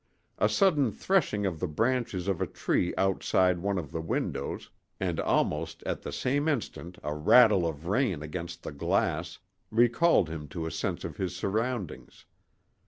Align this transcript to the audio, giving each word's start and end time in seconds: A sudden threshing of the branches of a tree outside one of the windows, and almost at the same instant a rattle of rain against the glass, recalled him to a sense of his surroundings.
A 0.39 0.49
sudden 0.49 0.91
threshing 0.91 1.45
of 1.45 1.59
the 1.59 1.67
branches 1.67 2.27
of 2.27 2.41
a 2.41 2.47
tree 2.47 2.91
outside 2.97 3.59
one 3.59 3.77
of 3.77 3.91
the 3.91 4.01
windows, 4.01 4.71
and 4.99 5.19
almost 5.19 5.83
at 5.83 6.01
the 6.01 6.11
same 6.11 6.47
instant 6.47 6.97
a 7.03 7.13
rattle 7.13 7.67
of 7.67 7.85
rain 7.85 8.23
against 8.23 8.63
the 8.63 8.71
glass, 8.71 9.37
recalled 9.69 10.27
him 10.27 10.47
to 10.47 10.65
a 10.65 10.71
sense 10.71 11.03
of 11.03 11.17
his 11.17 11.35
surroundings. 11.35 12.25